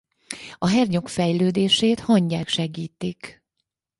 A 0.57 0.67
hernyók 0.67 1.07
fejlődését 1.09 1.99
hangyák 1.99 2.47
segítik. 2.47 3.43